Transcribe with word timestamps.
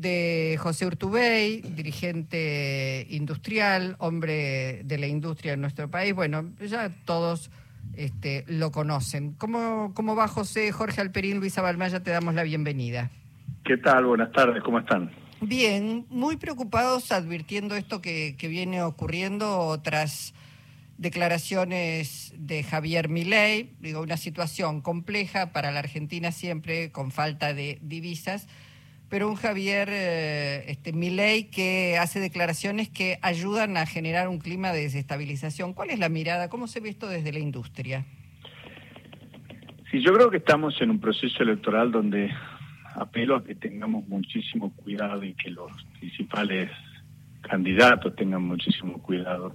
de 0.00 0.56
José 0.60 0.86
Urtubey, 0.86 1.60
dirigente 1.60 3.06
industrial, 3.10 3.96
hombre 3.98 4.82
de 4.84 4.98
la 4.98 5.06
industria 5.06 5.54
en 5.54 5.60
nuestro 5.60 5.90
país. 5.90 6.14
Bueno, 6.14 6.50
ya 6.60 6.90
todos 7.04 7.50
este, 7.94 8.44
lo 8.46 8.70
conocen. 8.70 9.32
¿Cómo, 9.32 9.92
¿Cómo 9.94 10.14
va 10.14 10.28
José? 10.28 10.70
Jorge 10.70 11.00
Alperín, 11.00 11.40
Luisa 11.40 11.62
Balmaya, 11.62 12.02
te 12.02 12.10
damos 12.10 12.34
la 12.34 12.44
bienvenida. 12.44 13.10
¿Qué 13.64 13.76
tal? 13.76 14.06
Buenas 14.06 14.30
tardes, 14.32 14.62
¿cómo 14.62 14.78
están? 14.78 15.10
Bien, 15.40 16.06
muy 16.10 16.36
preocupados 16.36 17.10
advirtiendo 17.10 17.74
esto 17.74 18.00
que, 18.00 18.36
que 18.38 18.48
viene 18.48 18.82
ocurriendo 18.82 19.80
tras 19.82 20.32
declaraciones 20.96 22.34
de 22.36 22.62
Javier 22.62 23.08
Milei, 23.08 23.72
digo, 23.80 24.00
una 24.00 24.16
situación 24.16 24.80
compleja 24.80 25.52
para 25.52 25.70
la 25.70 25.78
Argentina 25.78 26.32
siempre, 26.32 26.90
con 26.90 27.12
falta 27.12 27.54
de 27.54 27.78
divisas, 27.82 28.48
pero 29.08 29.28
un 29.28 29.36
Javier 29.36 29.88
eh, 29.90 30.64
este, 30.68 30.92
Milei 30.92 31.44
que 31.44 31.96
hace 31.98 32.20
declaraciones 32.20 32.88
que 32.88 33.18
ayudan 33.22 33.76
a 33.76 33.86
generar 33.86 34.28
un 34.28 34.38
clima 34.38 34.72
de 34.72 34.82
desestabilización. 34.82 35.72
¿Cuál 35.72 35.90
es 35.90 35.98
la 35.98 36.08
mirada? 36.08 36.48
¿Cómo 36.48 36.66
se 36.66 36.80
ve 36.80 36.90
esto 36.90 37.08
desde 37.08 37.32
la 37.32 37.38
industria? 37.38 38.04
Sí, 39.90 40.02
yo 40.02 40.12
creo 40.12 40.30
que 40.30 40.36
estamos 40.36 40.80
en 40.82 40.90
un 40.90 41.00
proceso 41.00 41.42
electoral 41.42 41.90
donde 41.90 42.30
apelo 42.94 43.36
a 43.36 43.44
que 43.44 43.54
tengamos 43.54 44.06
muchísimo 44.08 44.72
cuidado 44.74 45.24
y 45.24 45.34
que 45.34 45.50
los 45.50 45.72
principales 45.98 46.70
candidatos 47.40 48.14
tengan 48.16 48.42
muchísimo 48.42 49.00
cuidado, 49.00 49.54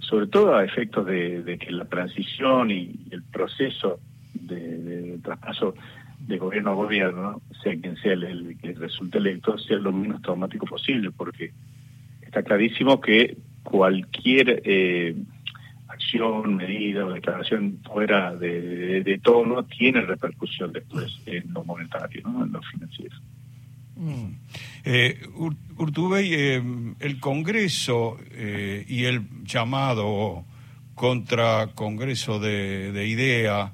sobre 0.00 0.26
todo 0.26 0.56
a 0.56 0.64
efectos 0.64 1.06
de, 1.06 1.58
que 1.60 1.70
la 1.70 1.84
transición 1.84 2.70
y 2.70 3.06
el 3.10 3.22
proceso 3.22 4.00
de, 4.34 5.18
traspaso 5.22 5.74
de 6.26 6.38
gobierno 6.38 6.70
a 6.70 6.74
gobierno, 6.74 7.42
sea 7.62 7.74
quien 7.80 7.96
sea 7.96 8.12
el, 8.12 8.56
que 8.60 8.72
resulte 8.72 9.18
electo, 9.18 9.58
sea 9.58 9.78
lo 9.78 9.92
menos 9.92 10.22
traumático 10.22 10.66
posible, 10.66 11.10
porque 11.10 11.52
está 12.22 12.42
clarísimo 12.42 13.00
que 13.00 13.36
cualquier 13.62 14.62
eh, 14.64 15.16
acción, 15.88 16.56
medida 16.56 17.04
o 17.04 17.12
declaración 17.12 17.80
fuera 17.84 18.34
de, 18.36 19.02
de, 19.02 19.18
tono 19.18 19.64
tiene 19.64 20.02
repercusión 20.02 20.72
después 20.72 21.20
en 21.26 21.52
lo 21.52 21.64
monetario, 21.64 22.22
¿no? 22.28 22.44
en 22.44 22.52
lo 22.52 22.60
financiero. 22.62 23.16
Mm. 23.96 24.32
Eh, 24.84 25.20
Urtubey, 25.76 26.32
eh, 26.32 26.62
el 27.00 27.20
Congreso 27.20 28.18
y 28.86 29.04
el 29.04 29.22
llamado 29.44 30.44
contra 30.94 31.68
Congreso 31.74 32.38
de, 32.38 32.92
de 32.92 33.06
IDEA, 33.06 33.72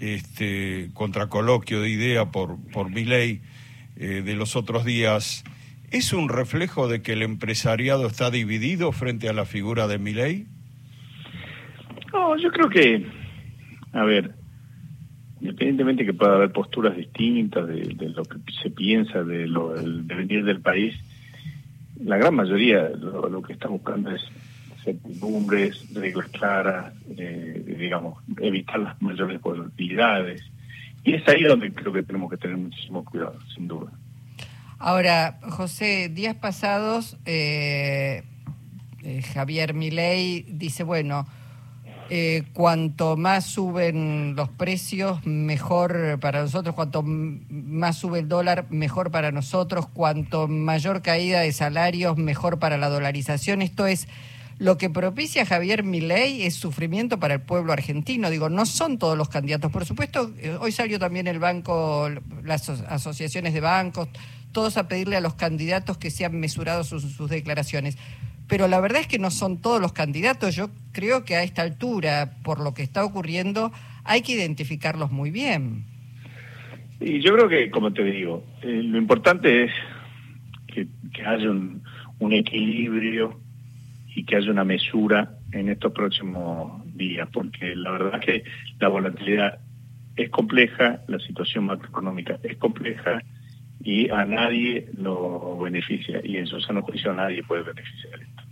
este, 0.00 0.90
contra 0.94 1.28
coloquio 1.28 1.80
de 1.80 1.90
IDEA 1.90 2.30
por, 2.30 2.56
por 2.72 2.90
mi 2.90 3.04
ley 3.04 3.40
eh, 3.96 4.22
de 4.24 4.34
los 4.34 4.56
otros 4.56 4.84
días, 4.84 5.44
¿es 5.90 6.12
un 6.12 6.28
reflejo 6.28 6.88
de 6.88 7.02
que 7.02 7.14
el 7.14 7.22
empresariado 7.22 8.06
está 8.06 8.30
dividido 8.30 8.92
frente 8.92 9.28
a 9.28 9.32
la 9.32 9.44
figura 9.44 9.88
de 9.88 9.98
mi 9.98 10.12
ley? 10.12 10.46
No, 12.12 12.36
yo 12.36 12.50
creo 12.50 12.68
que, 12.68 13.06
a 13.92 14.04
ver, 14.04 14.34
independientemente 15.40 16.04
que 16.04 16.14
pueda 16.14 16.34
haber 16.34 16.52
posturas 16.52 16.96
distintas 16.96 17.66
de, 17.66 17.94
lo 18.14 18.22
que 18.24 18.38
se 18.62 18.70
piensa 18.70 19.22
de 19.22 19.46
lo, 19.46 19.74
del 19.74 20.06
devenir 20.06 20.44
del 20.44 20.60
país, 20.60 20.94
la 22.04 22.16
gran 22.16 22.34
mayoría 22.34 22.88
lo, 22.90 23.42
que 23.42 23.52
está 23.52 23.68
buscando 23.68 24.10
es 24.10 24.22
certidumbres, 24.92 25.92
reglas 25.92 26.28
claras, 26.28 26.92
eh, 27.16 27.76
digamos, 27.78 28.22
evitar 28.40 28.78
las 28.78 29.02
mayores 29.02 29.40
volatilidades. 29.40 30.42
Y 31.04 31.14
es 31.14 31.28
ahí 31.28 31.42
donde 31.44 31.72
creo 31.72 31.92
que 31.92 32.02
tenemos 32.02 32.30
que 32.30 32.36
tener 32.36 32.56
muchísimo 32.56 33.04
cuidado, 33.04 33.38
sin 33.54 33.68
duda. 33.68 33.90
Ahora, 34.78 35.38
José, 35.42 36.08
días 36.08 36.36
pasados, 36.36 37.16
eh, 37.26 38.22
eh, 39.02 39.22
Javier 39.22 39.74
Milei 39.74 40.44
dice, 40.48 40.84
bueno, 40.84 41.26
eh, 42.10 42.44
cuanto 42.54 43.16
más 43.16 43.44
suben 43.44 44.34
los 44.36 44.48
precios, 44.48 45.26
mejor 45.26 46.18
para 46.20 46.40
nosotros, 46.42 46.74
cuanto 46.74 47.02
más 47.02 47.98
sube 47.98 48.20
el 48.20 48.28
dólar, 48.28 48.66
mejor 48.70 49.10
para 49.10 49.32
nosotros, 49.32 49.88
cuanto 49.88 50.48
mayor 50.48 51.02
caída 51.02 51.40
de 51.40 51.52
salarios, 51.52 52.16
mejor 52.16 52.58
para 52.58 52.78
la 52.78 52.88
dolarización. 52.88 53.62
Esto 53.62 53.86
es 53.86 54.08
lo 54.58 54.76
que 54.76 54.90
propicia 54.90 55.46
Javier 55.46 55.84
Milei 55.84 56.42
es 56.42 56.54
sufrimiento 56.54 57.18
para 57.18 57.34
el 57.34 57.40
pueblo 57.40 57.72
argentino. 57.72 58.30
Digo, 58.30 58.48
no 58.48 58.66
son 58.66 58.98
todos 58.98 59.16
los 59.16 59.28
candidatos. 59.28 59.70
Por 59.70 59.84
supuesto, 59.84 60.32
eh, 60.38 60.56
hoy 60.60 60.72
salió 60.72 60.98
también 60.98 61.26
el 61.26 61.38
banco, 61.38 62.10
las 62.44 62.68
asociaciones 62.68 63.54
de 63.54 63.60
bancos, 63.60 64.08
todos 64.52 64.76
a 64.76 64.88
pedirle 64.88 65.16
a 65.16 65.20
los 65.20 65.34
candidatos 65.34 65.98
que 65.98 66.10
sean 66.10 66.38
mesurados 66.40 66.88
sus 66.88 67.30
declaraciones 67.30 67.96
pero 68.48 68.66
la 68.66 68.80
verdad 68.80 69.02
es 69.02 69.06
que 69.06 69.18
no 69.18 69.30
son 69.30 69.60
todos 69.60 69.80
los 69.80 69.92
candidatos. 69.92 70.56
Yo 70.56 70.70
creo 70.92 71.24
que 71.24 71.36
a 71.36 71.42
esta 71.42 71.62
altura, 71.62 72.38
por 72.42 72.60
lo 72.60 72.72
que 72.72 72.82
está 72.82 73.04
ocurriendo, 73.04 73.70
hay 74.04 74.22
que 74.22 74.32
identificarlos 74.32 75.12
muy 75.12 75.30
bien. 75.30 75.84
Y 76.98 77.20
yo 77.20 77.34
creo 77.34 77.48
que, 77.48 77.70
como 77.70 77.92
te 77.92 78.02
digo, 78.02 78.42
eh, 78.62 78.82
lo 78.82 78.98
importante 78.98 79.64
es 79.64 79.70
que, 80.66 80.88
haya 81.24 81.50
un, 81.50 81.82
equilibrio 82.32 83.37
y 84.18 84.24
que 84.24 84.34
haya 84.34 84.50
una 84.50 84.64
mesura 84.64 85.30
en 85.52 85.68
estos 85.68 85.92
próximos 85.92 86.82
días, 86.96 87.28
porque 87.32 87.76
la 87.76 87.92
verdad 87.92 88.18
que 88.18 88.42
la 88.80 88.88
volatilidad 88.88 89.60
es 90.16 90.28
compleja, 90.30 91.02
la 91.06 91.20
situación 91.20 91.66
macroeconómica 91.66 92.40
es 92.42 92.56
compleja 92.56 93.22
y 93.80 94.10
a 94.10 94.24
nadie 94.24 94.88
lo 94.98 95.56
beneficia 95.60 96.20
y 96.24 96.36
en 96.36 96.48
su 96.48 96.60
sano 96.60 96.82
juicio 96.82 97.12
a 97.12 97.14
nadie 97.14 97.44
puede 97.44 97.62
beneficiar 97.62 98.14
esto. 98.20 98.42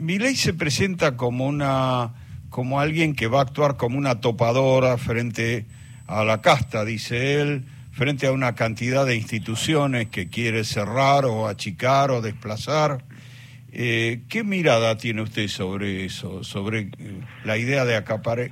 Ley 0.00 0.36
se 0.36 0.54
presenta 0.54 1.16
como 1.16 1.48
una 1.48 2.12
como 2.50 2.78
alguien 2.78 3.16
que 3.16 3.26
va 3.26 3.40
a 3.40 3.42
actuar 3.42 3.76
como 3.76 3.98
una 3.98 4.20
topadora 4.20 4.98
frente 4.98 5.66
a 6.06 6.22
la 6.22 6.40
casta, 6.42 6.84
dice 6.84 7.40
él, 7.40 7.64
frente 7.90 8.28
a 8.28 8.32
una 8.32 8.54
cantidad 8.54 9.04
de 9.04 9.16
instituciones 9.16 10.10
que 10.10 10.28
quiere 10.28 10.62
cerrar 10.62 11.24
o 11.24 11.48
achicar 11.48 12.12
o 12.12 12.22
desplazar. 12.22 13.02
Eh, 13.70 14.22
¿Qué 14.28 14.44
mirada 14.44 14.96
tiene 14.96 15.22
usted 15.22 15.48
sobre 15.48 16.04
eso, 16.04 16.42
sobre 16.42 16.90
eh, 16.98 17.20
la 17.44 17.58
idea 17.58 17.84
de 17.84 18.02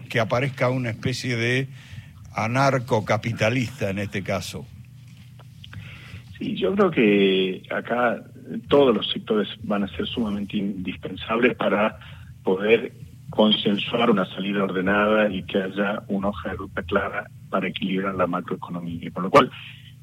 que 0.09 0.21
aparezca 0.21 0.69
una 0.69 0.91
especie 0.91 1.37
de 1.37 1.69
anarcocapitalista 2.35 3.91
en 3.91 3.99
este 3.99 4.23
caso? 4.23 4.67
Sí, 6.39 6.55
yo 6.55 6.75
creo 6.75 6.91
que 6.91 7.63
acá 7.71 8.23
todos 8.69 8.95
los 8.95 9.11
sectores 9.11 9.49
van 9.63 9.85
a 9.85 9.89
ser 9.89 10.07
sumamente 10.07 10.59
indispensables 10.59 11.57
para 11.57 11.99
poder 12.45 12.93
consensuar 13.31 14.11
una 14.11 14.27
salida 14.27 14.65
ordenada 14.65 15.31
y 15.31 15.43
que 15.45 15.63
haya 15.63 16.03
una 16.09 16.29
hoja 16.29 16.51
de 16.51 16.57
ruta 16.57 16.83
clara 16.83 17.31
para 17.49 17.69
equilibrar 17.69 18.15
la 18.15 18.27
macroeconomía. 18.27 19.11
Con 19.11 19.25
lo 19.25 19.31
cual, 19.31 19.51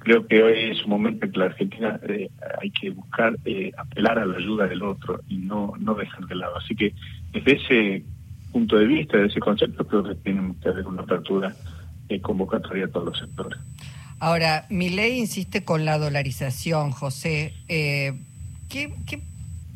creo 0.04 0.28
que 0.28 0.44
hoy 0.44 0.72
es 0.72 0.84
un 0.84 0.90
momento 0.90 1.26
en 1.26 1.32
que 1.32 1.40
la 1.40 1.46
Argentina 1.46 2.00
eh, 2.08 2.30
hay 2.62 2.70
que 2.72 2.90
buscar 2.92 3.38
eh, 3.46 3.72
apelar 3.78 4.20
a 4.20 4.26
la 4.26 4.38
ayuda 4.38 4.68
del 4.68 4.84
otro 4.84 5.22
y 5.28 5.38
no, 5.38 5.74
no 5.80 5.96
dejar 5.96 6.26
de 6.28 6.36
lado. 6.36 6.58
Así 6.58 6.76
que 6.76 6.94
desde 7.32 7.54
ese 7.54 8.04
punto 8.52 8.78
de 8.78 8.86
vista, 8.86 9.18
desde 9.18 9.32
ese 9.32 9.40
concepto, 9.40 9.86
creo 9.86 10.04
que 10.04 10.16
tiene 10.16 10.54
que 10.62 10.70
haber 10.70 10.86
una 10.86 11.02
apertura 11.02 11.54
eh, 12.10 12.22
convocatoria 12.22 12.86
a 12.86 12.88
todos 12.88 13.08
los 13.08 13.18
sectores. 13.18 13.60
Ahora, 14.20 14.66
mi 14.70 14.90
ley 14.90 15.20
insiste 15.20 15.66
con 15.66 15.84
la 15.84 15.98
dolarización, 15.98 16.92
José. 16.92 17.54
Eh, 17.68 18.14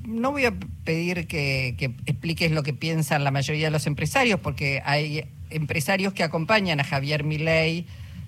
no 0.05 0.31
voy 0.31 0.45
a 0.45 0.53
pedir 0.85 1.27
que, 1.27 1.75
expliques 2.05 2.51
lo 2.51 2.63
que 2.63 2.73
piensan 2.73 3.23
la 3.23 3.31
mayoría 3.31 3.65
de 3.65 3.71
los 3.71 3.87
empresarios, 3.87 4.39
porque 4.39 4.81
hay 4.85 5.25
empresarios 5.49 6.13
que 6.13 6.23
acompañan 6.23 6.79
a 6.79 6.83
Javier 6.83 7.23
Milei, 7.23 7.85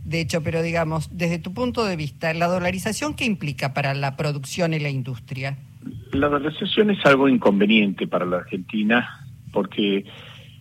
de 0.10 0.22
hecho, 0.22 0.42
pero 0.42 0.62
digamos, 0.62 1.10
desde 1.16 1.38
tu 1.38 1.54
punto 1.54 1.86
de 1.86 1.96
vista, 1.96 2.34
¿la 2.34 2.48
dolarización 2.48 3.14
qué 3.14 3.26
implica 3.26 3.74
para 3.74 3.94
la 3.94 4.18
producción 4.18 4.74
y 4.74 4.80
la 4.80 4.90
industria? 4.90 5.58
La 6.12 6.28
dolarización 6.28 6.90
es 6.90 7.06
algo 7.06 7.30
inconveniente 7.30 8.08
para 8.08 8.26
la 8.26 8.38
Argentina 8.38 9.28
porque 9.52 10.06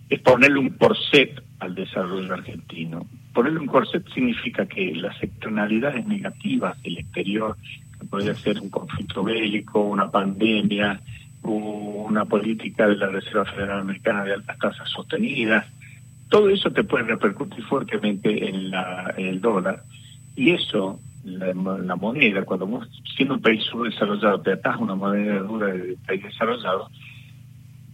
es 0.08 0.20
ponerle 0.20 0.58
un 0.58 0.70
corset 0.70 1.42
al 1.60 1.74
desarrollo 1.74 2.32
argentino. 2.32 3.06
Ponerle 3.32 3.60
un 3.60 3.66
corset 3.66 4.06
significa 4.12 4.66
que 4.66 4.94
las 4.94 5.20
externalidades 5.22 6.06
negativas 6.06 6.80
del 6.82 6.98
exterior 6.98 7.56
podría 8.10 8.34
ser 8.34 8.60
un 8.60 8.68
conflicto 8.68 9.24
bélico, 9.24 9.80
una 9.80 10.10
pandemia, 10.10 11.00
una 11.42 12.26
política 12.26 12.86
de 12.86 12.96
la 12.96 13.08
Reserva 13.08 13.46
Federal 13.46 13.80
Americana 13.80 14.24
de 14.24 14.34
altas 14.34 14.58
tasas 14.58 14.90
sostenidas. 14.90 15.66
Todo 16.28 16.50
eso 16.50 16.70
te 16.70 16.84
puede 16.84 17.04
repercutir 17.04 17.64
fuertemente 17.64 18.48
en, 18.48 18.70
la, 18.70 19.14
el 19.16 19.40
dólar. 19.40 19.82
Y 20.36 20.50
eso, 20.50 21.00
la, 21.24 21.54
moneda, 21.96 22.44
cuando 22.44 22.66
vos, 22.66 22.88
siendo 23.16 23.34
un 23.34 23.42
país 23.42 23.62
subdesarrollado, 23.64 24.40
te 24.42 24.52
atas 24.52 24.76
una 24.78 24.94
moneda 24.94 25.38
dura 25.40 25.68
de 25.68 25.96
país 26.06 26.22
desarrollado, 26.22 26.90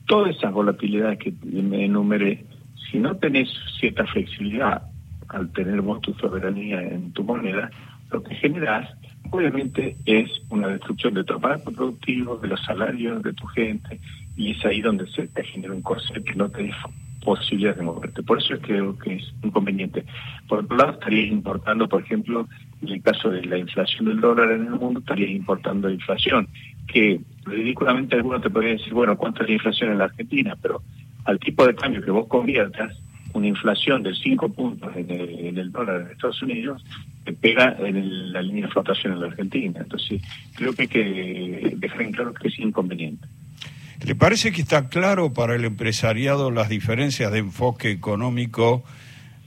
todas 0.06 0.36
esas 0.36 0.52
volatilidades 0.52 1.18
que 1.18 1.32
me 1.42 1.84
enumeré, 1.84 2.44
si 2.90 2.98
no 2.98 3.16
tenés 3.16 3.48
cierta 3.78 4.04
flexibilidad 4.06 4.82
al 5.28 5.50
tener 5.52 5.80
vos 5.80 6.00
tu 6.00 6.12
soberanía 6.14 6.82
en 6.82 7.12
tu 7.12 7.24
moneda, 7.24 7.70
lo 8.10 8.22
que 8.22 8.34
generas 8.34 8.88
obviamente 9.30 9.96
es 10.04 10.30
una 10.50 10.68
destrucción 10.68 11.14
de 11.14 11.24
tu 11.24 11.34
aparato 11.34 11.72
productivo, 11.72 12.36
de 12.36 12.48
los 12.48 12.62
salarios 12.62 13.22
de 13.22 13.32
tu 13.32 13.46
gente, 13.46 13.98
y 14.36 14.52
es 14.52 14.64
ahí 14.64 14.80
donde 14.80 15.06
se 15.08 15.26
te 15.28 15.44
genera 15.44 15.72
un 15.72 15.82
corset 15.82 16.22
que 16.24 16.34
no 16.34 16.48
te 16.48 16.68
da 16.68 16.76
posibilidad 17.24 17.74
de 17.74 17.82
moverte. 17.82 18.22
Por 18.22 18.38
eso 18.38 18.54
es 18.54 18.60
que 18.60 18.74
que 19.02 19.14
es 19.14 19.34
inconveniente. 19.42 20.04
Por 20.48 20.60
otro 20.60 20.76
lado, 20.76 20.92
estarías 20.92 21.30
importando, 21.30 21.88
por 21.88 22.02
ejemplo, 22.02 22.46
en 22.82 22.88
el 22.88 23.02
caso 23.02 23.30
de 23.30 23.44
la 23.44 23.58
inflación 23.58 24.06
del 24.06 24.20
dólar 24.20 24.52
en 24.52 24.66
el 24.66 24.70
mundo, 24.70 25.00
estarías 25.00 25.30
importando 25.30 25.90
inflación, 25.90 26.48
que 26.86 27.20
ridículamente 27.44 28.16
algunos 28.16 28.42
te 28.42 28.50
podrían 28.50 28.76
decir, 28.76 28.92
bueno, 28.92 29.16
¿cuánto 29.16 29.42
es 29.42 29.48
la 29.48 29.54
inflación 29.54 29.90
en 29.90 29.98
la 29.98 30.04
Argentina? 30.04 30.56
Pero 30.60 30.82
al 31.24 31.38
tipo 31.38 31.66
de 31.66 31.74
cambio 31.74 32.02
que 32.02 32.10
vos 32.10 32.28
conviertas, 32.28 32.96
una 33.32 33.48
inflación 33.48 34.02
de 34.02 34.14
5 34.14 34.48
puntos 34.50 34.94
en 34.96 35.10
el, 35.58 35.72
dólar 35.72 36.02
en 36.02 36.12
Estados 36.12 36.40
Unidos, 36.42 36.84
te 37.24 37.32
pega 37.32 37.76
en 37.80 38.32
la 38.32 38.42
línea 38.42 38.66
de 38.66 38.72
flotación 38.72 39.14
en 39.14 39.20
la 39.20 39.26
Argentina. 39.26 39.80
Entonces, 39.80 40.22
creo 40.54 40.72
que 40.72 40.82
hay 40.82 40.88
que 40.88 41.74
dejar 41.76 42.02
en 42.02 42.12
claro 42.12 42.32
que 42.32 42.48
es 42.48 42.58
inconveniente. 42.60 43.26
¿Le 44.04 44.14
parece 44.14 44.52
que 44.52 44.60
está 44.60 44.88
claro 44.90 45.32
para 45.32 45.54
el 45.54 45.64
empresariado 45.64 46.50
las 46.50 46.68
diferencias 46.68 47.32
de 47.32 47.38
enfoque 47.38 47.90
económico 47.90 48.84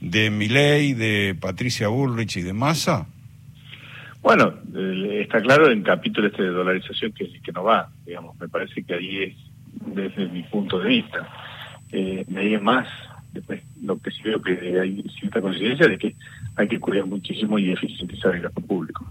de 0.00 0.30
Milei, 0.30 0.94
de 0.94 1.36
Patricia 1.40 1.86
Bullrich 1.86 2.38
y 2.38 2.42
de 2.42 2.52
Massa? 2.52 3.06
Bueno, 4.20 4.54
eh, 4.74 5.20
está 5.22 5.40
claro 5.40 5.70
en 5.70 5.78
el 5.78 5.84
capítulo 5.84 6.26
este 6.26 6.42
de 6.42 6.50
dolarización 6.50 7.12
que, 7.12 7.40
que 7.40 7.52
no 7.52 7.62
va, 7.62 7.88
digamos, 8.04 8.38
me 8.40 8.48
parece 8.48 8.82
que 8.82 8.94
ahí 8.94 9.22
es 9.22 9.36
desde 9.94 10.26
mi 10.26 10.42
punto 10.42 10.80
de 10.80 10.88
vista. 10.88 11.28
Eh, 11.92 12.24
me 12.28 12.58
más 12.58 12.88
Después, 13.32 13.62
lo 13.82 13.98
que 13.98 14.10
sí 14.10 14.22
veo 14.24 14.40
que 14.40 14.80
hay 14.80 15.04
cierta 15.20 15.40
coincidencia 15.40 15.86
de 15.86 15.98
que 15.98 16.16
hay 16.56 16.66
que 16.66 16.80
cuidar 16.80 17.06
muchísimo 17.06 17.58
y 17.58 17.70
eficientizar 17.70 18.34
el 18.34 18.42
gasto 18.42 18.60
público. 18.62 19.06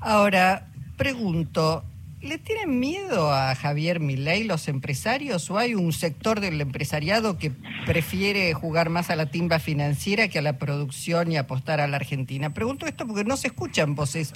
Ahora, 0.00 0.68
pregunto, 0.96 1.84
¿le 2.20 2.38
tienen 2.38 2.80
miedo 2.80 3.32
a 3.32 3.54
Javier 3.54 4.00
Milei 4.00 4.44
los 4.44 4.68
empresarios 4.68 5.50
o 5.50 5.58
hay 5.58 5.74
un 5.74 5.92
sector 5.92 6.40
del 6.40 6.60
empresariado 6.60 7.38
que 7.38 7.52
prefiere 7.84 8.52
jugar 8.54 8.88
más 8.90 9.10
a 9.10 9.16
la 9.16 9.26
timba 9.26 9.58
financiera 9.58 10.28
que 10.28 10.38
a 10.38 10.42
la 10.42 10.58
producción 10.58 11.30
y 11.30 11.36
apostar 11.36 11.80
a 11.80 11.86
la 11.86 11.96
Argentina? 11.96 12.54
Pregunto 12.54 12.86
esto 12.86 13.06
porque 13.06 13.24
no 13.24 13.36
se 13.36 13.48
escuchan 13.48 13.94
voces 13.94 14.32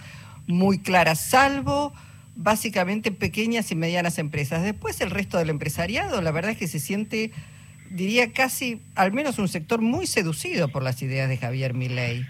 muy 0.46 0.78
claras, 0.78 1.20
salvo 1.20 1.92
básicamente 2.36 3.12
pequeñas 3.12 3.70
y 3.70 3.74
medianas 3.74 4.18
empresas. 4.18 4.62
Después 4.62 5.00
el 5.00 5.10
resto 5.10 5.38
del 5.38 5.50
empresariado, 5.50 6.20
la 6.22 6.30
verdad 6.30 6.52
es 6.52 6.58
que 6.58 6.68
se 6.68 6.80
siente 6.80 7.32
diría 7.90 8.32
casi, 8.32 8.80
al 8.94 9.12
menos 9.12 9.38
un 9.38 9.48
sector 9.48 9.80
muy 9.82 10.06
seducido 10.06 10.68
por 10.68 10.82
las 10.82 11.02
ideas 11.02 11.28
de 11.28 11.36
Javier 11.36 11.74
Milei. 11.74 12.26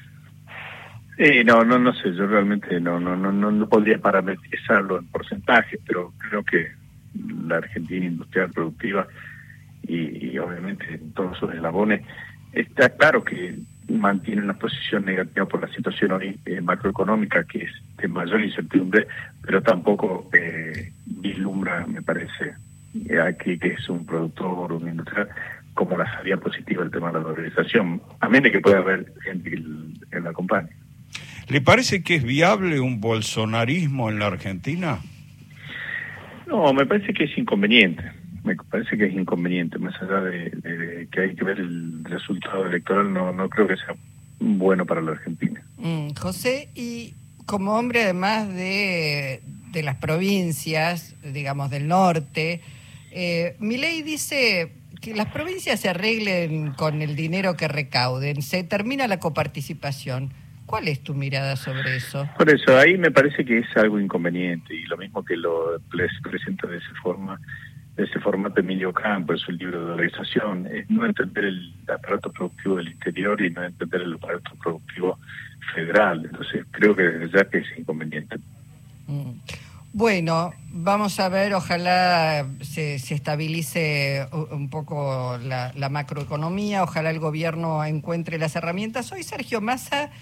Sí, 1.20 1.44
no, 1.44 1.62
no, 1.64 1.78
no 1.78 1.92
sé, 1.92 2.14
yo 2.14 2.26
realmente 2.26 2.80
no, 2.80 2.98
no, 2.98 3.14
no, 3.14 3.30
no, 3.30 3.68
podría 3.68 3.98
parametrizarlo 3.98 4.98
en 4.98 5.06
porcentaje, 5.08 5.78
pero 5.86 6.14
creo 6.16 6.42
que 6.42 6.72
la 7.46 7.56
Argentina 7.58 8.06
industrial 8.06 8.50
productiva 8.50 9.06
y, 9.82 10.38
obviamente 10.38 10.94
en 10.94 11.12
todos 11.12 11.36
sus 11.36 11.52
eslabones 11.52 12.00
está 12.54 12.88
claro 12.96 13.22
que 13.22 13.54
mantiene 13.90 14.40
una 14.40 14.54
posición 14.54 15.04
negativa 15.04 15.44
por 15.44 15.60
la 15.60 15.68
situación 15.74 16.22
eh, 16.22 16.60
macroeconómica 16.62 17.44
que 17.44 17.64
es 17.64 17.72
de 17.98 18.08
mayor 18.08 18.40
incertidumbre, 18.40 19.06
pero 19.42 19.62
tampoco 19.62 20.30
eh, 20.32 20.90
vislumbra, 21.04 21.86
me 21.86 22.00
parece, 22.00 22.54
aquí 23.22 23.58
que 23.58 23.74
es 23.74 23.86
un 23.90 24.06
productor, 24.06 24.72
un 24.72 24.88
industrial, 24.88 25.28
como 25.74 25.98
la 25.98 26.10
salida 26.14 26.38
positiva 26.38 26.82
el 26.82 26.90
tema 26.90 27.08
de 27.08 27.18
la 27.18 27.24
valorización, 27.24 28.00
a 28.20 28.28
menos 28.30 28.50
que 28.50 28.60
pueda 28.60 28.78
haber 28.78 29.12
gente 29.22 29.50
en 29.52 30.24
la 30.24 30.32
compañía. 30.32 30.79
¿Le 31.50 31.60
parece 31.60 32.04
que 32.04 32.14
es 32.14 32.22
viable 32.22 32.78
un 32.78 33.00
bolsonarismo 33.00 34.08
en 34.08 34.20
la 34.20 34.28
Argentina? 34.28 35.00
No, 36.46 36.72
me 36.72 36.86
parece 36.86 37.12
que 37.12 37.24
es 37.24 37.36
inconveniente. 37.36 38.04
Me 38.44 38.54
parece 38.54 38.96
que 38.96 39.06
es 39.06 39.14
inconveniente, 39.14 39.76
más 39.80 40.00
allá 40.00 40.20
de, 40.20 41.08
que 41.10 41.20
hay 41.20 41.34
que 41.34 41.44
ver 41.44 41.58
el 41.58 42.04
resultado 42.04 42.66
electoral, 42.66 43.12
no, 43.12 43.32
no 43.32 43.48
creo 43.48 43.66
que 43.66 43.76
sea 43.76 43.96
bueno 44.38 44.86
para 44.86 45.02
la 45.02 45.10
Argentina. 45.10 45.60
Mm, 45.76 46.10
José, 46.14 46.70
y 46.76 47.14
como 47.46 47.76
hombre 47.76 48.04
además 48.04 48.48
de, 48.48 49.42
de 49.72 49.82
las 49.82 49.96
provincias, 49.96 51.16
digamos, 51.24 51.68
del 51.68 51.88
norte, 51.88 52.60
eh, 53.10 53.56
mi 53.58 53.76
ley 53.76 54.02
dice 54.02 54.72
que 55.00 55.14
las 55.14 55.26
provincias 55.26 55.80
se 55.80 55.88
arreglen 55.88 56.72
con 56.74 57.02
el 57.02 57.16
dinero 57.16 57.56
que 57.56 57.66
recauden, 57.66 58.40
se 58.40 58.62
termina 58.62 59.08
la 59.08 59.18
coparticipación. 59.18 60.32
¿Cuál 60.70 60.86
es 60.86 61.02
tu 61.02 61.14
mirada 61.14 61.56
sobre 61.56 61.96
eso? 61.96 62.28
Por 62.38 62.48
eso, 62.48 62.78
ahí 62.78 62.96
me 62.96 63.10
parece 63.10 63.44
que 63.44 63.58
es 63.58 63.76
algo 63.76 63.98
inconveniente 63.98 64.72
y 64.72 64.84
lo 64.84 64.96
mismo 64.96 65.24
que 65.24 65.36
lo 65.36 65.80
presenta 66.22 66.68
de 66.68 66.76
esa 66.76 66.94
forma, 67.02 67.40
de 67.96 68.04
ese 68.04 68.20
formato 68.20 68.60
Emilio 68.60 68.92
Campos, 68.92 69.44
el 69.48 69.56
libro 69.56 69.84
de 69.84 69.90
organización, 69.90 70.68
es 70.68 70.88
no 70.88 71.04
entender 71.04 71.46
el 71.46 71.74
aparato 71.92 72.30
productivo 72.30 72.76
del 72.76 72.86
interior 72.86 73.42
y 73.42 73.50
no 73.50 73.64
entender 73.64 74.02
el 74.02 74.14
aparato 74.14 74.52
productivo 74.62 75.18
federal. 75.74 76.24
Entonces, 76.24 76.64
creo 76.70 76.94
que 76.94 77.02
desde 77.02 77.36
ya 77.36 77.44
que 77.50 77.58
es 77.58 77.66
inconveniente. 77.76 78.36
Mm. 79.08 79.32
Bueno, 79.92 80.52
vamos 80.68 81.18
a 81.18 81.28
ver, 81.28 81.52
ojalá 81.52 82.46
se, 82.60 82.94
estabilice 82.94 84.24
un 84.52 84.70
poco 84.70 85.36
la, 85.42 85.88
macroeconomía, 85.90 86.84
ojalá 86.84 87.10
el 87.10 87.18
gobierno 87.18 87.84
encuentre 87.84 88.38
las 88.38 88.54
herramientas. 88.54 89.10
Hoy 89.10 89.24
Sergio 89.24 89.60
Massa 89.60 90.12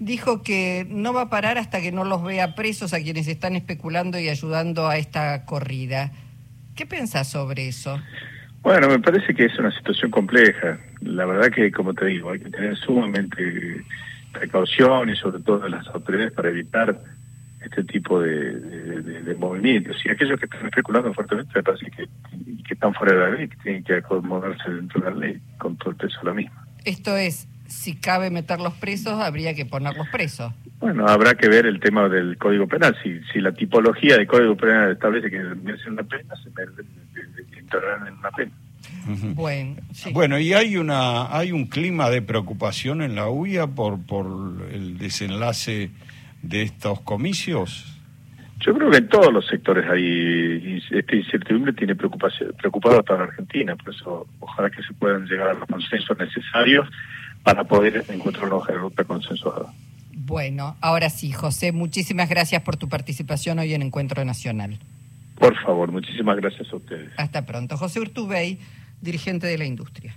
dijo 0.00 0.42
que 0.42 0.86
no 0.88 1.12
va 1.12 1.22
a 1.22 1.30
parar 1.30 1.58
hasta 1.58 1.80
que 1.80 1.92
no 1.92 2.04
los 2.04 2.24
vea 2.24 2.56
presos 2.56 2.92
a 2.92 3.00
quienes 3.00 3.28
están 3.28 3.54
especulando 3.54 4.18
y 4.18 4.28
ayudando 4.28 4.88
a 4.88 4.96
esta 4.96 5.44
corrida. 5.44 6.10
¿Qué 6.74 6.86
pensás 6.86 7.28
sobre 7.28 7.68
eso? 7.68 8.00
Bueno, 8.62 8.88
me 8.88 8.98
parece 8.98 9.34
que 9.34 9.44
es 9.44 9.58
una 9.58 9.70
situación 9.70 10.10
compleja. 10.10 10.78
La 11.00 11.26
verdad 11.26 11.50
que, 11.50 11.70
como 11.70 11.94
te 11.94 12.06
digo, 12.06 12.30
hay 12.30 12.40
que 12.40 12.50
tener 12.50 12.76
sumamente 12.76 13.84
precaución 14.32 15.10
y 15.10 15.16
sobre 15.16 15.42
todo 15.42 15.68
las 15.68 15.86
autoridades 15.88 16.32
para 16.32 16.48
evitar 16.48 16.98
este 17.62 17.84
tipo 17.84 18.20
de, 18.20 19.36
movimientos. 19.38 19.96
Y 20.04 20.10
aquellos 20.10 20.38
que 20.38 20.46
están 20.46 20.66
especulando 20.66 21.12
fuertemente 21.14 21.52
me 21.54 21.62
parece 21.62 21.90
que, 21.90 22.06
que 22.66 22.74
están 22.74 22.94
fuera 22.94 23.14
de 23.14 23.18
la 23.18 23.30
ley, 23.36 23.48
que 23.48 23.56
tienen 23.56 23.84
que 23.84 23.94
acomodarse 23.94 24.70
dentro 24.70 25.00
de 25.00 25.10
la 25.10 25.16
ley 25.16 25.40
con 25.58 25.76
todo 25.76 25.90
el 25.90 25.96
peso 25.96 26.18
de 26.20 26.26
la 26.26 26.34
misma. 26.34 26.66
Esto 26.84 27.16
es, 27.16 27.48
si 27.70 27.94
cabe 27.94 28.30
meterlos 28.30 28.74
presos, 28.74 29.20
habría 29.20 29.54
que 29.54 29.64
ponerlos 29.64 30.08
presos. 30.08 30.52
Bueno, 30.80 31.06
habrá 31.06 31.34
que 31.34 31.48
ver 31.48 31.66
el 31.66 31.78
tema 31.80 32.08
del 32.08 32.36
Código 32.36 32.66
Penal. 32.66 32.96
Si, 33.02 33.20
si 33.32 33.40
la 33.40 33.52
tipología 33.52 34.16
del 34.16 34.26
Código 34.26 34.56
Penal 34.56 34.92
establece 34.92 35.30
que 35.30 35.38
merecen 35.38 35.92
una 35.92 36.02
pena, 36.02 36.34
se 36.36 37.58
entrarán 37.58 38.08
en 38.08 38.14
una 38.14 38.30
pena. 38.32 38.52
Bueno, 39.34 39.76
bueno, 40.12 40.38
y 40.38 40.52
hay 40.52 40.76
una 40.76 41.34
hay 41.36 41.52
un 41.52 41.66
clima 41.66 42.10
de 42.10 42.22
preocupación 42.22 43.02
en 43.02 43.14
la 43.14 43.28
UIA 43.28 43.68
por 43.68 44.00
por 44.00 44.26
el 44.72 44.98
desenlace 44.98 45.90
de 46.42 46.62
estos 46.62 47.00
comicios? 47.00 47.96
Yo 48.60 48.74
creo 48.74 48.90
que 48.90 48.98
en 48.98 49.08
todos 49.08 49.32
los 49.32 49.46
sectores 49.46 49.88
hay 49.88 50.82
esta 50.90 51.16
incertidumbre 51.16 51.72
tiene 51.72 51.94
preocupación, 51.94 52.52
preocupado 52.58 53.00
a 53.00 53.02
toda 53.02 53.20
la 53.20 53.24
Argentina, 53.26 53.74
por 53.76 53.94
eso 53.94 54.26
ojalá 54.38 54.70
que 54.70 54.82
se 54.82 54.92
puedan 54.94 55.26
llegar 55.26 55.48
a 55.48 55.54
los 55.54 55.66
consensos 55.66 56.18
necesarios 56.18 56.86
para 57.42 57.64
poder 57.64 58.04
encontrar 58.08 58.46
una 58.46 58.56
hoja 58.56 58.72
de 58.72 58.78
ruta 58.78 59.04
consensuada. 59.04 59.72
Bueno, 60.12 60.76
ahora 60.80 61.10
sí, 61.10 61.32
José, 61.32 61.72
muchísimas 61.72 62.28
gracias 62.28 62.62
por 62.62 62.76
tu 62.76 62.88
participación 62.88 63.58
hoy 63.58 63.74
en 63.74 63.82
Encuentro 63.82 64.24
Nacional. 64.24 64.78
Por 65.36 65.56
favor, 65.62 65.90
muchísimas 65.90 66.36
gracias 66.36 66.70
a 66.72 66.76
ustedes. 66.76 67.10
Hasta 67.16 67.46
pronto. 67.46 67.76
José 67.76 68.00
Urtubey, 68.00 68.58
dirigente 69.00 69.46
de 69.46 69.56
la 69.56 69.64
industria. 69.64 70.14